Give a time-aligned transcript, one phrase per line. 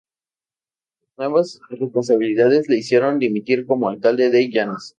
[1.05, 4.89] Las nuevas responsabilidades le hicieron dimitir como Alcalde de Llanes.